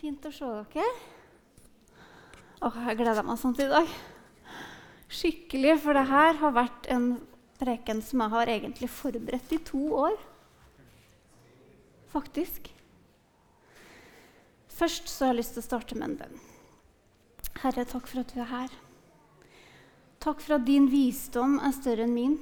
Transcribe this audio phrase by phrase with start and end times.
[0.00, 0.84] fint å se dere.
[2.64, 3.90] Åh, jeg gleder meg sånn til i dag.
[5.10, 7.10] Skikkelig, for det her har vært en
[7.60, 10.16] preken som jeg har egentlig forberedt i to år.
[12.14, 12.70] Faktisk.
[14.72, 16.40] Først så har jeg lyst til å starte med en bønn.
[17.60, 18.76] Herre, takk for at du er her.
[20.20, 22.38] Takk for at din visdom er større enn min,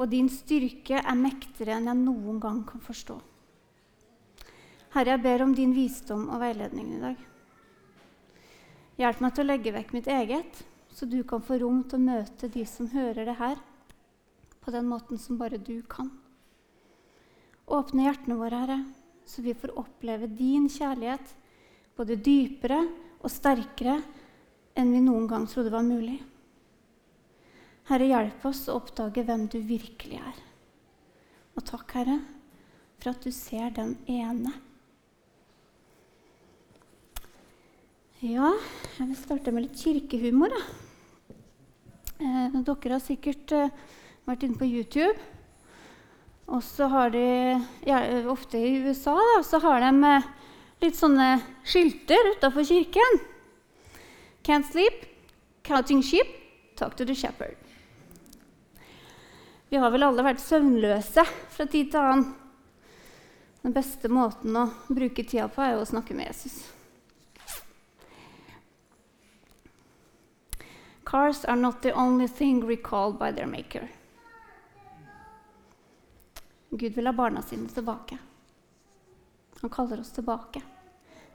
[0.00, 3.18] og din styrke er mektigere enn jeg noen gang kan forstå.
[4.94, 7.18] Herre, jeg ber om din visdom og veiledning i dag.
[8.98, 12.06] Hjelp meg til å legge vekk mitt eget, så du kan få rom til å
[12.06, 13.58] møte de som hører det her,
[14.64, 16.08] på den måten som bare du kan.
[17.68, 18.78] Åpne hjertene våre, Herre,
[19.28, 21.34] så vi får oppleve din kjærlighet
[21.98, 22.80] både dypere
[23.20, 23.98] og sterkere
[24.78, 26.16] enn vi noen gang trodde var mulig.
[27.90, 30.40] Herre, hjelp oss å oppdage hvem du virkelig er.
[31.58, 32.18] Og takk, Herre,
[32.96, 34.54] for at du ser den ene.
[38.18, 38.48] Ja,
[38.96, 40.50] jeg vil starte med litt kirkehumor.
[40.50, 40.62] Da.
[42.18, 43.74] Eh, dere har sikkert eh,
[44.26, 45.14] vært inne på YouTube.
[46.50, 47.20] Og så har de
[47.86, 48.00] ja,
[48.32, 50.26] Ofte i USA da, så har de eh,
[50.82, 51.28] litt sånne
[51.62, 53.20] skilter utafor kirken.
[54.42, 55.04] Can't sleep,
[55.62, 56.32] counting sheep,
[56.74, 57.54] talk to the shepherd.
[59.70, 61.22] Vi har vel alle vært søvnløse
[61.54, 62.34] fra tid til annen.
[63.62, 66.58] Den beste måten å bruke tida på er jo å snakke med Jesus.
[71.08, 73.88] Cars are not the only thing recalled by their maker.
[76.76, 78.18] Gud vil ha barna sine tilbake.
[79.62, 80.60] Han kaller oss tilbake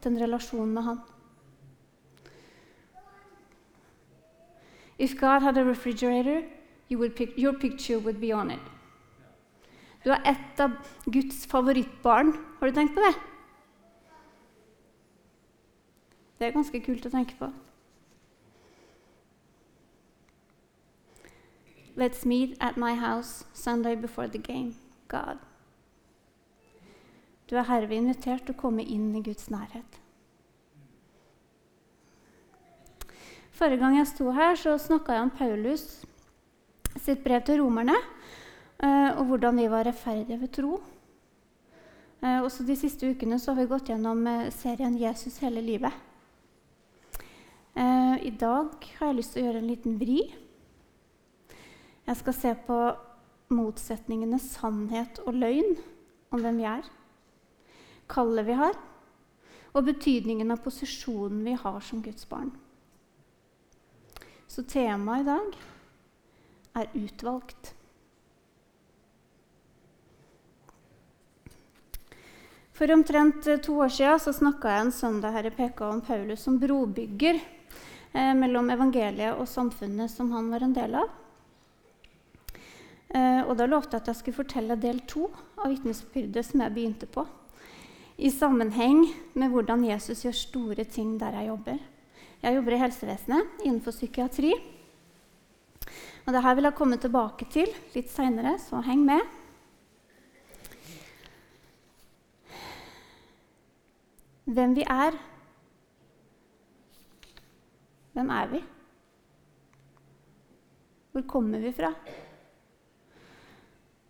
[0.01, 1.01] til en relasjon med Han.
[4.99, 6.43] If God had a refrigerator,
[6.87, 8.61] you pick, your picture would be on it.
[10.03, 12.35] Du er et av Guds favorittbarn.
[12.59, 13.13] Har du tenkt på det?
[16.37, 17.49] Det er ganske kult å tenke på.
[21.95, 24.75] Let's meet at my house Sunday before the game.
[25.07, 25.37] God.
[27.49, 29.99] Du er herved invitert til å komme inn i Guds nærhet.
[33.53, 35.83] Forrige gang jeg sto her, så snakka jeg om Paulus
[36.97, 40.79] sitt brev til romerne eh, og hvordan vi var rettferdige ved tro.
[42.23, 46.01] Eh, også de siste ukene så har vi gått gjennom eh, serien 'Jesus hele livet'.
[48.23, 50.19] I dag har jeg lyst til å gjøre en liten vri.
[52.03, 52.77] Jeg skal se på
[53.53, 55.77] motsetningene sannhet og løgn
[56.33, 56.89] om hvem vi er,
[58.11, 58.75] kallet vi har,
[59.73, 62.51] og betydningen av posisjonen vi har som Guds barn.
[64.49, 65.55] Så temaet i dag
[66.83, 67.71] er utvalgt.
[72.73, 76.59] For omtrent to år siden snakka jeg en søndag her i PK om Paulus som
[76.59, 81.22] brobygger eh, mellom evangeliet og samfunnet som han var en del av.
[83.13, 85.27] Eh, og da lovte jeg at jeg skulle fortelle del to
[85.61, 87.25] av vitnesbyrdet som jeg begynte på.
[88.17, 89.05] I sammenheng
[89.37, 91.77] med hvordan Jesus gjør store ting der jeg jobber.
[92.43, 94.51] Jeg jobber i helsevesenet innenfor psykiatri.
[96.23, 99.21] Og Dette vil jeg komme tilbake til litt seinere, så heng med.
[104.43, 105.15] Hvem vi er.
[108.13, 108.61] Hvem er vi?
[111.13, 111.93] Hvor kommer vi fra?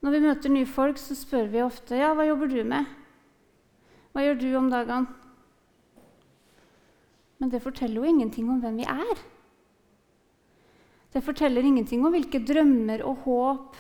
[0.04, 2.90] Når vi møter nye folk, så spør vi ofte ja, hva jobber du med.
[4.12, 5.08] Hva gjør du om dagene?
[7.40, 9.24] Men det forteller jo ingenting om hvem vi er.
[11.14, 13.80] Det forteller ingenting om hvilke drømmer og håp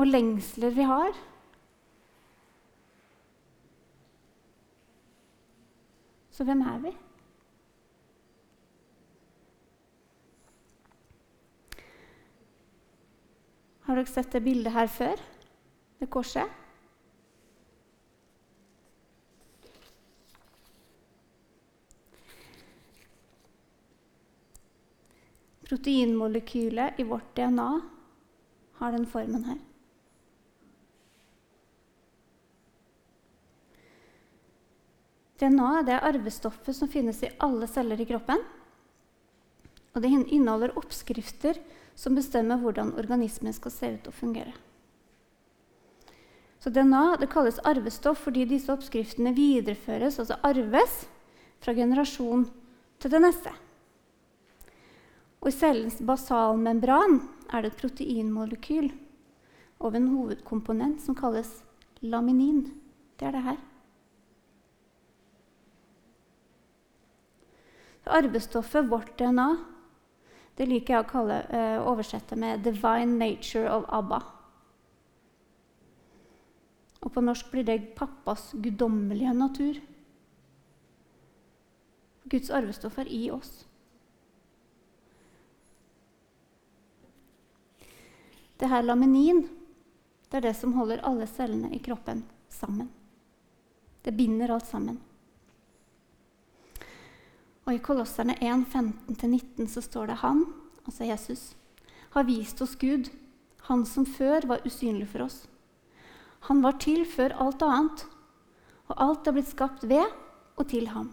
[0.00, 1.12] og lengsler vi har.
[6.30, 6.92] Så hvem er vi?
[13.90, 15.20] Har dere sett det bildet her før?
[15.98, 16.46] Det korset?
[25.66, 27.66] Proteinmolekylet i vårt DNA
[28.78, 29.58] har den formen her.
[35.42, 38.46] DNA er det arvestoffet som finnes i alle celler i kroppen.
[39.94, 41.58] Og det inneholder oppskrifter
[41.98, 44.52] som bestemmer hvordan organismen skal se ut og fungere.
[46.60, 51.06] Så DNA det kalles arvestoff fordi disse oppskriftene videreføres, altså arves,
[51.60, 52.46] fra generasjon
[53.00, 53.50] til det neste.
[55.40, 58.90] Og I cellens basalmembran er det et proteinmolekyl
[59.80, 61.50] over en hovedkomponent som kalles
[62.04, 62.66] laminin.
[63.16, 63.60] Det er det her.
[68.10, 69.48] Arvestoffet, vårt DNA,
[70.60, 74.20] det liker jeg å kalle, uh, oversette med 'divine nature of Abba'.
[77.00, 79.80] Og på norsk blir det pappas guddommelige natur.
[82.28, 83.64] Guds arvestoff er i oss.
[88.60, 89.48] Det her laminin
[90.28, 92.90] det er det som holder alle cellene i kroppen sammen.
[94.02, 95.00] Det binder alt sammen.
[97.66, 100.44] Og I Kolosserne 1, 15-19 så står det han,
[100.84, 101.42] altså Jesus,
[102.10, 103.10] har vist oss Gud,
[103.68, 105.44] han som før var usynlig for oss.
[106.48, 108.04] Han var til før alt annet,
[108.90, 110.06] og alt er blitt skapt ved
[110.56, 111.12] og til ham.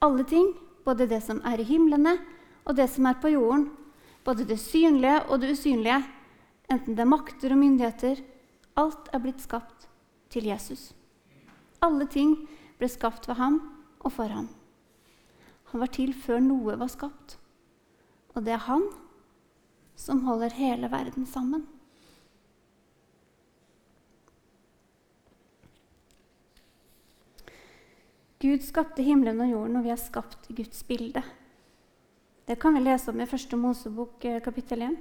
[0.00, 2.16] Alle ting, både det som er i himlene
[2.64, 3.68] og det som er på jorden,
[4.24, 6.00] både det synlige og det usynlige,
[6.72, 8.22] enten det er makter og myndigheter,
[8.80, 9.88] alt er blitt skapt
[10.32, 10.90] til Jesus.
[11.84, 12.36] Alle ting
[12.80, 13.60] ble skapt ved ham
[14.00, 14.48] og for ham.
[15.70, 17.36] Han var til før noe var skapt.
[18.34, 18.86] Og det er han
[19.98, 21.66] som holder hele verden sammen.
[28.40, 31.20] Gud skapte himmelen og jorden, og vi er skapt i Guds bilde.
[32.48, 34.94] Det kan vi lese om i første Mosebok eh, kapittel 1.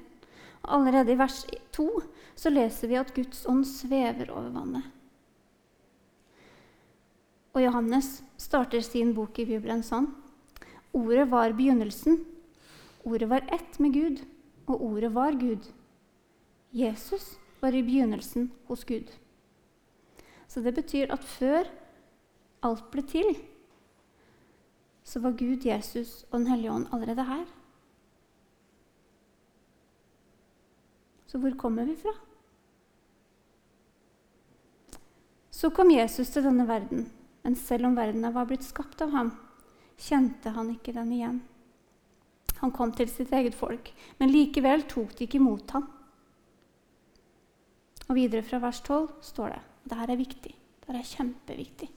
[0.68, 1.86] Og allerede i vers 2
[2.36, 4.90] så leser vi at Guds ånd svever over vannet.
[7.56, 10.12] Og Johannes starter sin bok i Bibelen sånn.
[10.94, 12.26] Ordet var begynnelsen.
[13.04, 14.24] Ordet var ett med Gud,
[14.68, 15.70] og ordet var Gud.
[16.72, 19.10] Jesus var i begynnelsen hos Gud.
[20.48, 21.70] Så det betyr at før
[22.66, 23.36] alt ble til,
[25.04, 27.46] så var Gud, Jesus og Den hellige ånd allerede her.
[31.30, 32.14] Så hvor kommer vi fra?
[35.52, 37.10] Så kom Jesus til denne verden,
[37.44, 39.32] men selv om verden var blitt skapt av ham,
[40.00, 41.40] kjente han ikke den igjen.
[42.60, 45.86] Han kom til sitt eget folk, men likevel tok de ikke imot ham.
[48.10, 50.52] Og Videre fra vers 12 står det og Dette er viktig.
[50.84, 51.88] Dette er kjempeviktig.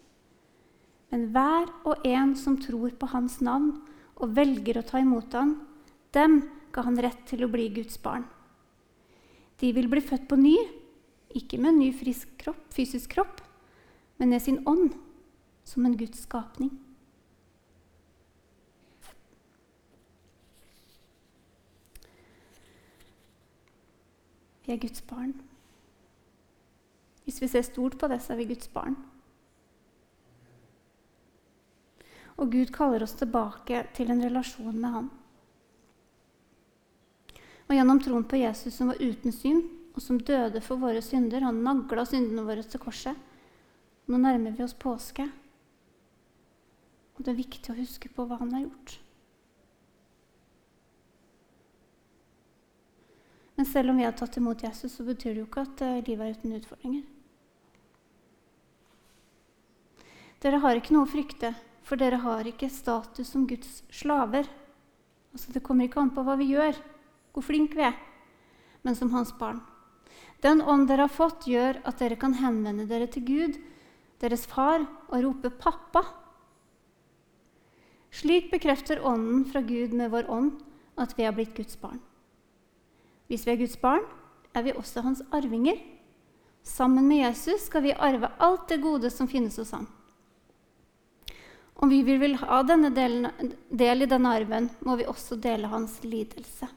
[1.12, 3.74] Men hver og en som tror på hans navn
[4.16, 5.56] og velger å ta imot ham,
[6.14, 6.38] dem
[6.72, 8.24] ga han rett til å bli Guds barn.
[9.60, 10.54] De vil bli født på ny,
[11.36, 13.42] ikke med en ny frisk kropp, fysisk kropp,
[14.20, 14.94] men med sin ånd,
[15.64, 16.72] som en Guds skapning.
[24.66, 25.34] Vi er Guds barn.
[27.24, 28.96] Hvis vi ser stort på det, så er vi Guds barn.
[32.36, 35.10] Og Gud kaller oss tilbake til en relasjon med Han.
[37.68, 39.62] Og gjennom troen på Jesus som var uten syn,
[39.92, 43.16] og som døde for våre synder Han nagla syndene våre til korset.
[44.10, 45.28] Nå nærmer vi oss påske.
[47.14, 48.98] Og det er viktig å huske på hva han har gjort.
[53.56, 56.00] Men selv om vi har tatt imot Jesus, så betyr det jo ikke at eh,
[56.06, 57.02] livet er uten utfordringer.
[60.42, 61.52] Dere har ikke noe å frykte
[61.86, 64.46] for dere har ikke status som Guds slaver.
[65.34, 66.78] Altså, det kommer ikke an på hva vi gjør,
[67.34, 67.98] hvor flinke vi er,
[68.86, 69.60] men som hans barn.
[70.42, 73.58] Den ånd dere har fått, gjør at dere kan henvende dere til Gud,
[74.22, 76.04] deres far, og rope 'pappa'.
[78.12, 80.60] Slik bekrefter Ånden fra Gud med vår ånd
[81.00, 82.00] at vi har blitt Guds barn.
[83.32, 84.04] Hvis vi er Guds barn,
[84.52, 85.78] er vi også hans arvinger.
[86.62, 89.86] Sammen med Jesus skal vi arve alt det gode som finnes hos ham.
[91.80, 95.96] Om vi vil ha denne delen, del i denne arven, må vi også dele hans
[96.04, 96.68] lidelse.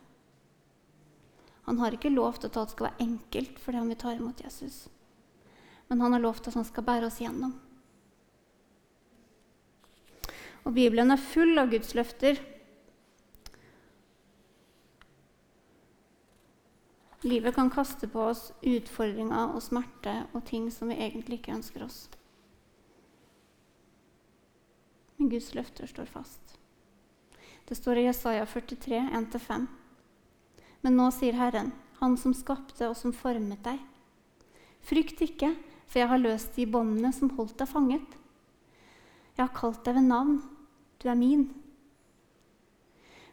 [1.67, 4.85] Han har ikke lovt at alt skal være enkelt fordi han vil ta imot Jesus.
[5.91, 7.51] Men han har lovt at han skal bære oss gjennom.
[10.63, 12.39] Og Bibelen er full av Guds løfter.
[17.25, 21.85] Livet kan kaste på oss utfordringer og smerte og ting som vi egentlig ikke ønsker
[21.87, 22.03] oss.
[25.17, 26.53] Men Guds løfter står fast.
[27.65, 29.65] Det står i Jesaja 43, 1-5.
[30.85, 33.79] Men nå sier Herren, Han som skapte og som formet deg.
[34.85, 35.55] Frykt ikke,
[35.87, 38.17] for jeg har løst de båndene som holdt deg fanget.
[39.33, 40.41] Jeg har kalt deg ved navn.
[41.01, 41.47] Du er min.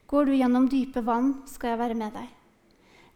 [0.06, 2.30] Går du gjennom dype vann, skal jeg være med deg.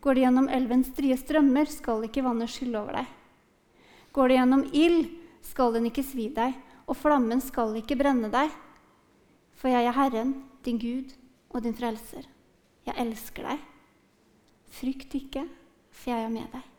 [0.07, 3.09] Går du gjennom elvens strie strømmer, skal ikke vannet skylle over deg.
[4.15, 5.09] Går du gjennom ild,
[5.43, 6.55] skal den ikke svi deg,
[6.87, 8.53] og flammen skal ikke brenne deg.
[9.59, 10.31] For jeg er Herren,
[10.63, 11.11] din Gud
[11.51, 12.23] og din frelser.
[12.87, 13.67] Jeg elsker deg.
[14.79, 15.43] Frykt ikke,
[15.91, 16.71] for jeg er med deg.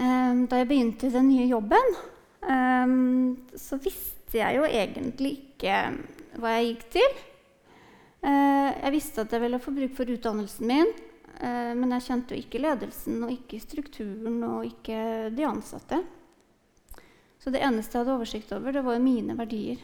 [0.00, 1.94] Ehm, da jeg begynte den nye jobben,
[2.48, 5.76] um, så visste jeg jo egentlig ikke
[6.40, 7.16] hva jeg gikk til.
[8.24, 10.92] Uh, jeg visste at jeg ville få bruk for utdannelsen min,
[11.42, 14.98] uh, men jeg kjente jo ikke ledelsen og ikke strukturen og ikke
[15.34, 16.00] de ansatte.
[17.42, 19.82] Så det eneste jeg hadde oversikt over, det var mine verdier.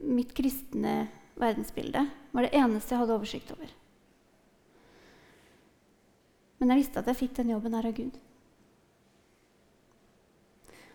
[0.00, 3.72] Mitt kristne verdensbilde var det eneste jeg hadde oversikt over.
[6.62, 8.16] Men jeg visste at jeg fikk den jobben her av Gud.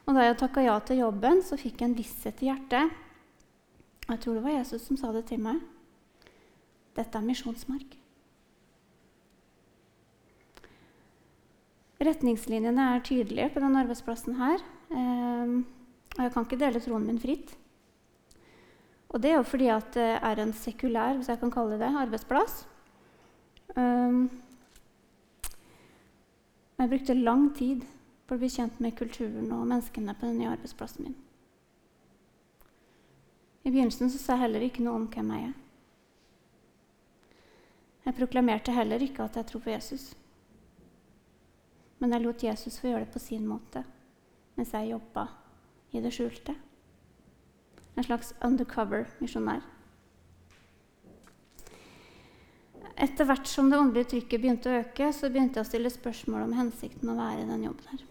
[0.08, 2.94] Og da jeg takka ja til jobben, så fikk jeg en visshet i hjertet.
[4.08, 5.60] Jeg tror det var Jesus som sa det til meg.
[6.96, 7.98] Dette er misjonsmark.
[11.98, 14.64] Retningslinjene er tydelige på denne arbeidsplassen her.
[14.94, 15.66] Ehm,
[16.16, 17.56] og jeg kan ikke dele troen min fritt.
[19.10, 21.90] Og det er jo fordi at det er en sekulær hvis jeg kan kalle det,
[21.90, 22.66] arbeidsplass.
[23.76, 24.30] Um,
[26.78, 27.86] jeg brukte lang tid
[28.28, 31.16] på å bli kjent med kulturen og menneskene på den nye arbeidsplassen min.
[33.68, 35.56] I begynnelsen så sa jeg heller ikke noe om hvem jeg er.
[38.08, 40.06] Jeg proklamerte heller ikke at jeg tror på Jesus.
[42.00, 43.84] Men jeg lot Jesus få gjøre det på sin måte
[44.58, 45.28] mens jeg jobba
[45.92, 46.56] i det skjulte.
[47.94, 49.62] En slags undercover misjonær.
[52.96, 56.48] Etter hvert som det åndelige trykket begynte å øke, så begynte jeg å stille spørsmål
[56.48, 58.06] om hensikten med å være i den jobben her.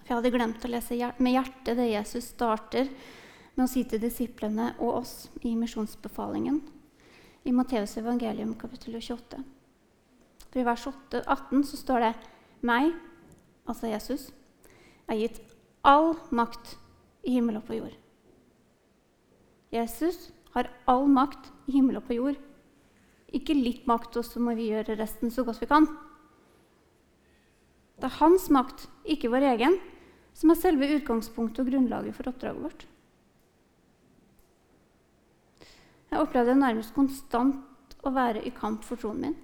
[0.00, 2.88] For jeg hadde glemt å lese med hjertet det Jesus starter
[3.54, 6.60] med å si til disiplene og oss i misjonsbefalingen
[7.44, 9.40] i Matteus evangelium kapittel 28.
[10.48, 12.12] For I vers 8, 18 så står det
[12.64, 12.92] meg,
[13.68, 14.28] altså Jesus,
[15.10, 15.40] er gitt
[15.82, 16.76] all makt
[17.26, 17.96] i himmel og på jord.
[19.72, 22.38] Jesus har all makt i himmel og på jord.
[23.32, 25.88] Ikke litt makt, og så må vi gjøre resten så godt vi kan.
[27.96, 29.78] Det er hans makt, ikke vår egen,
[30.36, 32.84] som er selve utgangspunktet og grunnlaget for oppdraget vårt.
[36.12, 39.36] Jeg opplevde nærmest konstant å være i kamp for troen min.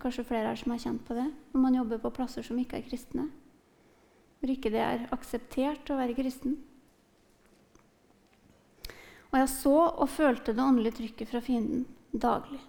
[0.00, 2.78] Kanskje flere her som har kjent på det når man jobber på plasser som ikke
[2.78, 3.26] er kristne.
[4.40, 6.56] Hvor ikke det er akseptert å være kristen.
[9.32, 12.60] Og jeg så og følte det åndelige trykket fra fienden daglig.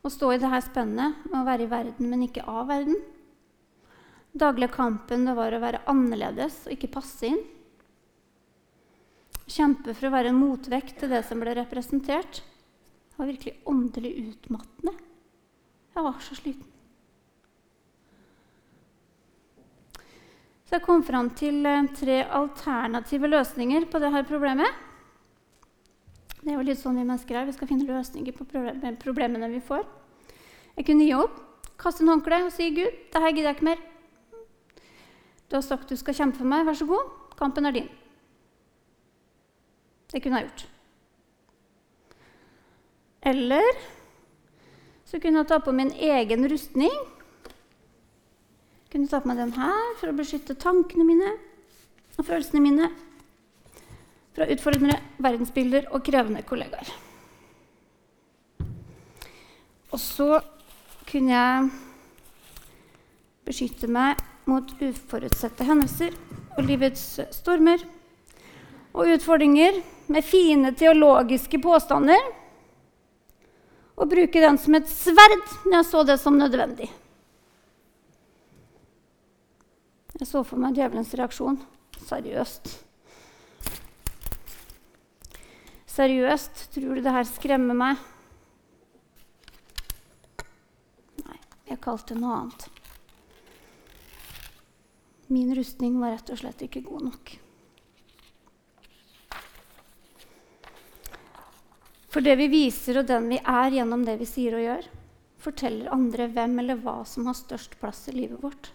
[0.00, 3.00] Å stå i dette spennet med å være i verden, men ikke av verden,
[4.32, 7.40] daglige kampen det var å være annerledes og ikke passe inn.
[9.50, 12.42] Kjempe for å være en motvekt til det som ble representert.
[13.10, 14.92] Det var virkelig åndelig utmattende.
[15.90, 16.68] Jeg var så sliten.
[20.70, 24.70] Så jeg kom fram til eh, tre alternative løsninger på dette problemet.
[26.40, 27.48] Det er jo litt sånn vi mennesker er.
[27.48, 28.46] Vi skal finne løsninger på
[29.02, 29.82] problemene vi får.
[30.76, 33.82] Jeg kunne gi opp, kaste en håndkle og si, 'Gud, dette gidder jeg ikke mer.'
[35.50, 36.62] Du har sagt du skal kjempe for meg.
[36.64, 37.10] Vær så god.
[37.34, 37.90] Kampen er din.
[40.10, 40.66] Det kunne jeg gjort.
[43.30, 43.66] Eller
[45.06, 46.92] så kunne jeg ta på min egen rustning.
[48.80, 51.36] Jeg kunne ta på meg den her for å beskytte tankene mine
[52.16, 52.88] og følelsene mine
[54.34, 56.90] fra utfordrende verdensbilder og krevende kollegaer.
[59.90, 60.40] Og så
[61.10, 61.70] kunne jeg
[63.46, 66.14] beskytte meg mot uforutsette hendelser
[66.56, 67.02] og livets
[67.34, 67.82] stormer
[68.92, 69.80] og utfordringer
[70.10, 72.20] med fine teologiske påstander
[74.00, 76.88] og bruke den som et sverd når jeg så det som nødvendig.
[80.20, 81.58] Jeg så for meg djevelens reaksjon.
[82.08, 82.72] Seriøst.
[85.90, 88.02] Seriøst, tror du det her skremmer meg?
[91.24, 91.38] Nei,
[91.72, 92.68] jeg kalte det noe annet.
[95.30, 97.36] Min rustning var rett og slett ikke god nok.
[102.10, 104.88] For det vi viser, og den vi er gjennom det vi sier og gjør,
[105.40, 108.72] forteller andre hvem eller hva som har størst plass i livet vårt.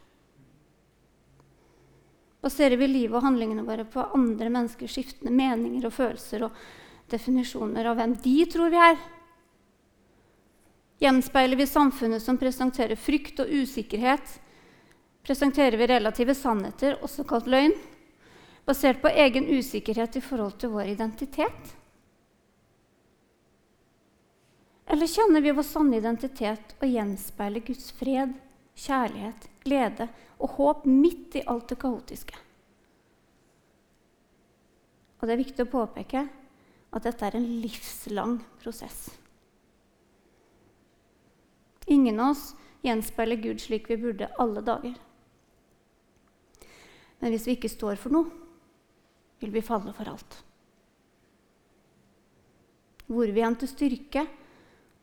[2.45, 6.57] Baserer vi livet og handlingene våre på andre menneskers skiftende meninger og følelser og
[7.11, 8.97] definisjoner av hvem de tror vi er?
[11.03, 14.39] Gjenspeiler vi samfunnet som presenterer frykt og usikkerhet
[15.25, 17.73] presenterer vi relative sannheter, også kalt løgn,
[18.65, 21.73] basert på egen usikkerhet i forhold til vår identitet?
[24.85, 28.35] Eller kjenner vi vår sanne identitet og gjenspeiler Guds fred,
[28.77, 32.37] kjærlighet, glede og håp midt i alt det kaotiske?
[35.17, 36.27] Og det er viktig å påpeke
[36.95, 39.07] at dette er en livslang prosess.
[41.89, 42.45] Ingen av oss
[42.85, 44.95] gjenspeiler Gud slik vi burde alle dager.
[47.19, 48.29] Men hvis vi ikke står for noe,
[49.41, 50.39] vil vi falle for alt.
[53.05, 54.25] Hvor vi henter styrke,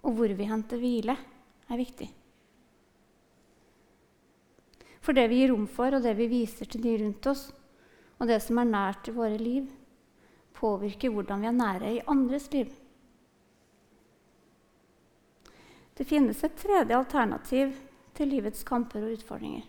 [0.02, 1.16] og hvor vi henter hvile,
[1.70, 2.08] er viktig.
[5.02, 7.48] For det vi gir rom for, og det vi viser til de rundt oss,
[8.18, 9.66] og det som er nært i våre liv,
[10.54, 12.70] påvirker hvordan vi er nære i andres liv.
[15.98, 17.74] Det finnes et tredje alternativ
[18.14, 19.66] til livets kamper og utfordringer.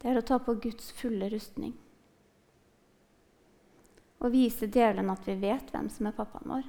[0.00, 1.74] Det er å ta på Guds fulle rustning
[4.20, 6.68] og vise djevelen at vi vet hvem som er pappaen vår.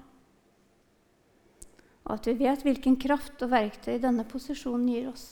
[2.08, 5.26] Og at vi vet hvilken kraft og verktøy denne posisjonen gir oss.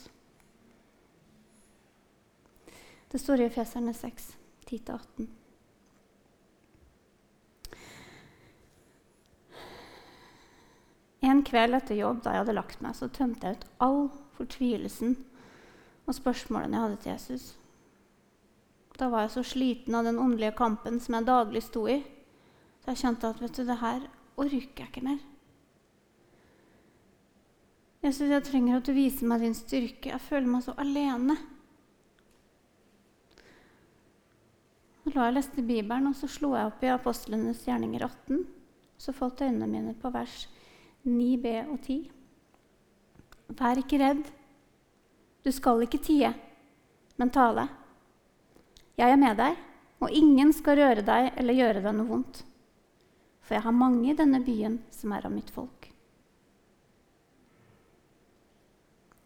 [3.10, 4.28] Det står i Efeserne 6,
[4.68, 5.30] 10-18.
[11.20, 14.04] En kveld etter jobb da jeg hadde lagt meg, så tømte jeg ut all
[14.38, 15.18] fortvilelsen
[16.06, 17.48] og spørsmålene jeg hadde til Jesus.
[19.00, 22.02] Da var jeg så sliten av den åndelige kampen som jeg daglig sto i,
[22.82, 24.02] så jeg kjente at vet du, det her
[24.40, 25.22] orker jeg ikke mer.
[28.04, 30.12] Jesus, jeg trenger at du viser meg din styrke.
[30.12, 31.36] Jeg føler meg så alene.
[35.04, 38.46] Så la jeg leste Bibelen, og så slo jeg opp i Apostlenes gjerninger 18.
[39.00, 40.46] Så falt øynene mine på vers
[41.08, 41.98] 9b og 10.
[43.60, 44.24] Vær ikke redd.
[45.44, 46.32] Du skal ikke tie,
[47.20, 47.68] men tale.
[49.00, 49.56] Jeg er med deg,
[50.00, 52.42] og ingen skal røre deg eller gjøre deg noe vondt.
[53.40, 55.88] For jeg har mange i denne byen som er av mitt folk.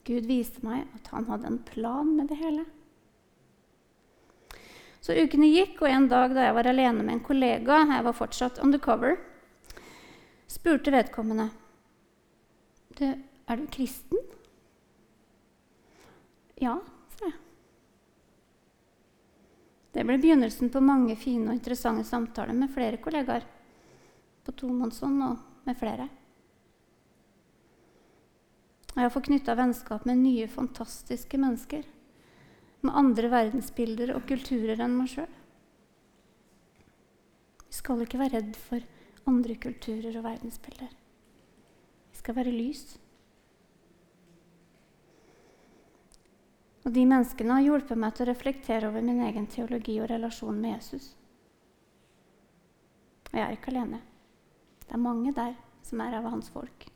[0.04, 2.64] Gud viste meg at han hadde en plan med det hele.
[5.04, 8.16] Så ukene gikk, og en dag da jeg var alene med en kollega, jeg var
[8.16, 9.19] fortsatt undercover,
[10.49, 11.50] spurte vedkommende
[12.95, 13.09] du,
[13.50, 14.21] er du kristen?
[16.62, 16.78] Ja.
[19.94, 23.46] Det ble begynnelsen på mange fine og interessante samtaler med flere kollegaer.
[24.44, 26.09] På tomannshånd og med flere.
[28.94, 31.87] Og jeg har fått knytta vennskap med nye, fantastiske mennesker.
[32.85, 35.30] Med andre verdensbilder og kulturer enn meg sjøl.
[37.64, 38.85] Vi skal ikke være redd for
[39.30, 42.85] andre kulturer og verdensbilder Vi skal være lys.
[46.85, 50.59] Og de menneskene har hjulpet meg til å reflektere over min egen teologi og relasjon
[50.61, 51.14] med Jesus.
[53.31, 54.03] Og jeg er ikke alene.
[54.85, 56.87] Det er mange der som er av hans folk.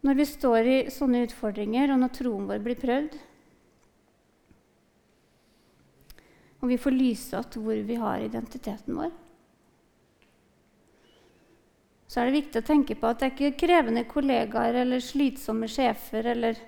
[0.00, 3.18] Når vi står i sånne utfordringer, og når troen vår blir prøvd,
[6.60, 9.12] og vi får lyse igjen hvor vi har identiteten vår,
[12.10, 15.68] så er det viktig å tenke på at det er ikke krevende kollegaer eller slitsomme
[15.70, 16.58] sjefer eller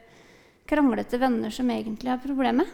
[0.70, 2.70] kranglete venner som egentlig er problemet.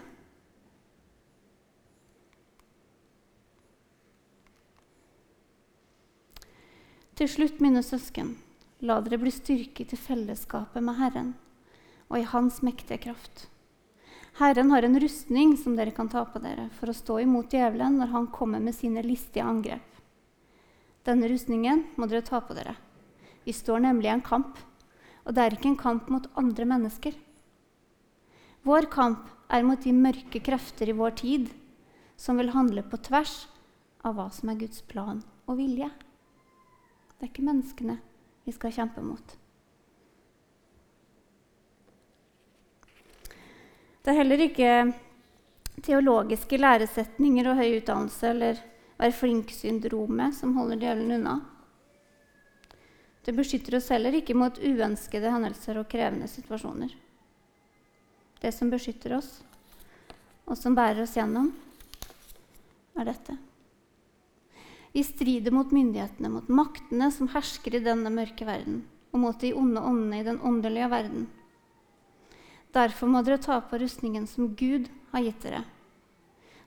[7.17, 8.37] Til slutt, mine søsken,
[8.85, 11.33] la dere bli styrket i fellesskapet med Herren
[12.13, 13.49] og i Hans mektige kraft.
[14.39, 17.97] Herren har en rustning som dere kan ta på dere for å stå imot djevelen
[17.99, 19.98] når han kommer med sine listige angrep.
[21.07, 22.75] Denne rustningen må dere ta på dere.
[23.45, 24.59] Vi står nemlig i en kamp,
[25.25, 27.15] og det er ikke en kamp mot andre mennesker.
[28.67, 31.49] Vår kamp er mot de mørke krefter i vår tid
[32.19, 33.47] som vil handle på tvers
[34.05, 35.89] av hva som er Guds plan og vilje.
[37.19, 37.99] Det er ikke menneskene
[38.45, 39.37] vi skal kjempe mot.
[44.03, 44.73] Det er heller ikke
[45.85, 48.61] teologiske læresetninger og høy utdannelse eller
[48.99, 51.37] være flink-syndromet som holder djevelen unna.
[53.25, 56.95] Det beskytter oss heller ikke mot uønskede hendelser og krevende situasjoner.
[58.39, 59.29] Det som beskytter oss,
[60.49, 61.53] og som bærer oss gjennom,
[62.99, 63.37] er dette.
[64.95, 68.81] Vi strider mot myndighetene, mot maktene som hersker i denne mørke verden,
[69.13, 71.27] og mot de onde åndene i den åndelige verden.
[72.75, 75.67] Derfor må dere ta på rustningen som Gud har gitt dere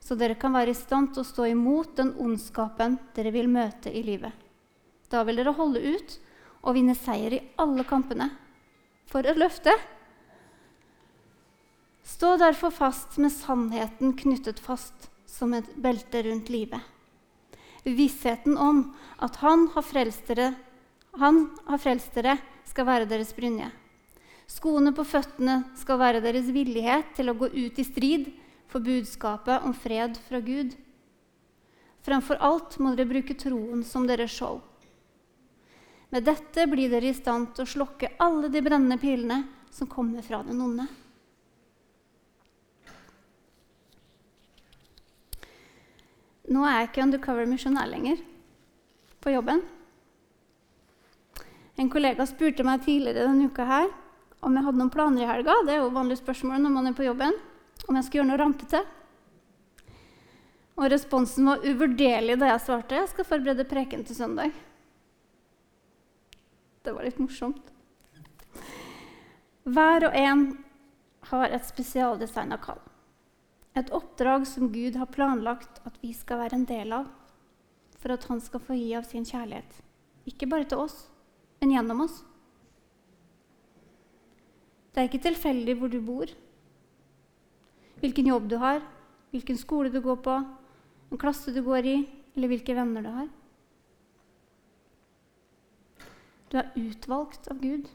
[0.01, 3.91] så dere kan være i stand til å stå imot den ondskapen dere vil møte
[3.93, 4.33] i livet.
[5.11, 6.17] Da vil dere holde ut
[6.61, 8.31] og vinne seier i alle kampene.
[9.11, 9.73] For et løfte!
[12.07, 16.81] Stå derfor fast med sannheten knyttet fast som et belte rundt livet.
[17.85, 18.83] Vissheten om
[19.21, 20.53] at Han har frelst dere,
[21.17, 22.37] han har frelst dere
[22.67, 23.67] skal være deres brynje.
[24.47, 28.29] Skoene på føttene skal være deres villighet til å gå ut i strid
[28.71, 30.75] for budskapet om fred fra Gud.
[32.01, 34.61] Fremfor alt må dere bruke troen som deres skjold.
[36.11, 40.23] Med dette blir dere i stand til å slokke alle de brennende pilene som kommer
[40.25, 40.87] fra den onde.
[46.51, 48.19] Nå er jeg ikke undercover misjonær lenger
[49.23, 49.61] på jobben.
[51.79, 53.87] En kollega spurte meg tidligere denne uka her
[54.43, 55.55] om jeg hadde noen planer i helga.
[55.63, 57.37] Det er jo vanlig spørsmål når man er på jobben.
[57.87, 58.81] Om jeg skulle gjøre noe rampete.
[60.79, 64.53] Og responsen var uvurderlig da jeg svarte jeg skal forberede preken til søndag.
[66.81, 67.67] Det var litt morsomt.
[69.69, 70.45] Hver og en
[71.29, 72.79] har et spesialdesigna kall.
[73.77, 77.11] Et oppdrag som Gud har planlagt at vi skal være en del av
[78.01, 79.77] for at han skal få gi av sin kjærlighet.
[80.27, 81.05] Ikke bare til oss,
[81.61, 82.23] men gjennom oss.
[84.91, 86.33] Det er ikke tilfeldig hvor du bor,
[88.01, 88.81] hvilken jobb du har,
[89.31, 90.35] hvilken skole du går på,
[91.11, 91.97] en klasse du går i,
[92.35, 93.29] eller hvilke venner du har.
[96.51, 97.87] Du er utvalgt av Gud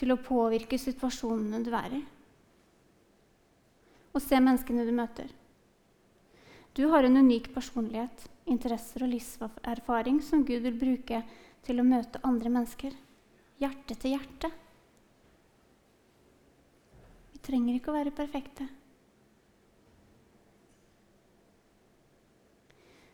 [0.00, 2.00] til å påvirke situasjonene du er i,
[4.10, 5.28] og se menneskene du møter.
[6.74, 11.22] Du har en unik personlighet, interesser og livserfaring som Gud vil bruke
[11.66, 12.94] til å møte andre mennesker.
[13.60, 14.50] Hjerte til hjerte.
[17.40, 18.66] Vi trenger ikke å være perfekte.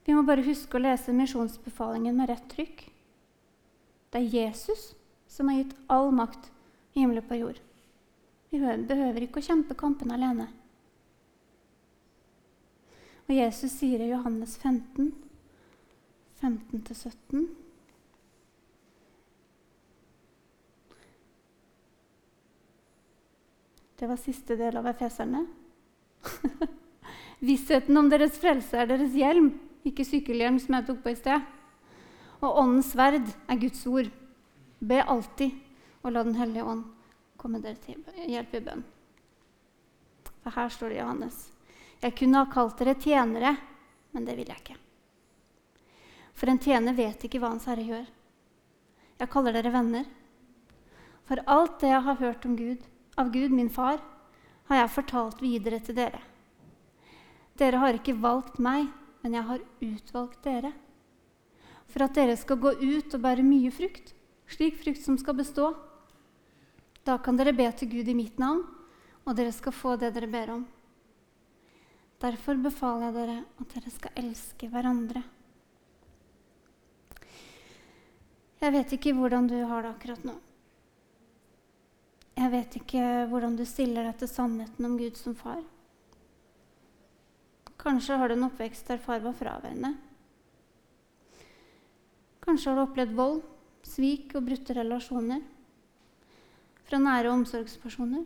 [0.06, 2.82] Vi må bare huske å lese misjonsbefalingen med rett trykk.
[4.10, 4.88] Det er Jesus
[5.30, 6.50] som har gitt all makt
[6.94, 7.60] i himmelen på jord.
[8.50, 10.48] Vi behøver ikke å kjempe kampen alene.
[13.26, 15.14] Og Jesus sier i Johannes 15,
[16.42, 17.65] 15-17
[23.96, 25.46] Det var siste del av Efeserne.
[27.48, 29.54] Vissheten om deres frelse er deres hjelm,
[29.87, 31.46] ikke sykkelhjelm, som jeg tok på i sted.
[32.42, 34.11] Og åndens sverd er Guds ord.
[34.80, 35.54] Be alltid,
[36.04, 36.85] og la Den hellige ånd
[37.40, 38.82] komme dere til hjelp i bønn.
[40.42, 41.38] For her står det Johannes.
[42.02, 43.54] Jeg kunne ha kalt dere tjenere,
[44.12, 44.76] men det vil jeg ikke.
[46.37, 48.04] For en tjener vet ikke hva Hans Herre gjør.
[49.16, 50.04] Jeg kaller dere venner.
[51.26, 52.85] For alt det jeg har hørt om Gud,
[53.16, 54.00] av Gud, min far,
[54.68, 56.20] har jeg fortalt videre til dere.
[57.57, 58.90] Dere har ikke valgt meg,
[59.22, 60.72] men jeg har utvalgt dere.
[61.88, 64.12] For at dere skal gå ut og bære mye frukt,
[64.50, 65.70] slik frukt som skal bestå.
[67.07, 68.64] Da kan dere be til Gud i mitt navn,
[69.24, 70.66] og dere skal få det dere ber om.
[72.22, 75.22] Derfor befaler jeg dere at dere skal elske hverandre.
[78.61, 80.37] Jeg vet ikke hvordan du har det akkurat nå.
[82.46, 85.64] Jeg vet ikke hvordan du stiller deg til sannheten om Gud som far.
[87.82, 89.90] Kanskje har du en oppvekst der far var fraværende.
[92.46, 93.42] Kanskje har du opplevd vold,
[93.82, 95.42] svik og brutte relasjoner
[96.87, 98.22] fra nære omsorgspersoner.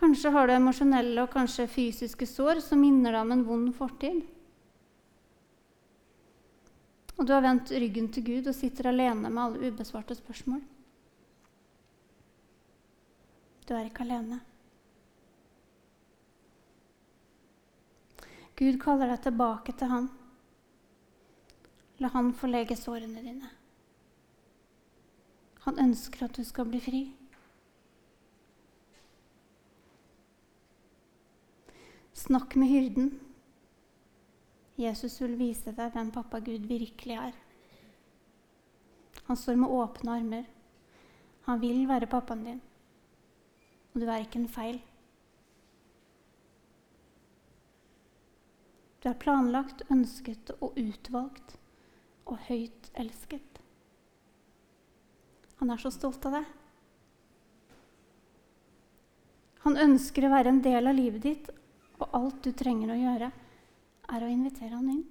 [0.00, 4.24] Kanskje har du emosjonelle og kanskje fysiske sår som minner deg om en vond fortid.
[7.20, 10.62] Og du har vendt ryggen til Gud og sitter alene med alle ubesvarte spørsmål.
[13.68, 14.40] Du er ikke alene.
[18.56, 20.08] Gud kaller deg tilbake til Han.
[22.00, 23.52] La Han få lege sårene dine.
[25.68, 27.02] Han ønsker at du skal bli fri.
[32.16, 33.18] Snakk med hyrden.
[34.80, 37.34] Jesus vil vise deg hvem pappa Gud virkelig er.
[39.28, 40.46] Han står med åpne armer.
[41.46, 42.62] Han vil være pappaen din.
[43.92, 44.80] Og du er ikke en feil.
[49.00, 51.56] Du er planlagt, ønsket og utvalgt
[52.28, 53.60] og høyt elsket.
[55.60, 56.50] Han er så stolt av deg.
[59.64, 61.48] Han ønsker å være en del av livet ditt,
[62.00, 63.30] og alt du trenger å gjøre,
[64.10, 65.04] er å invitere han inn.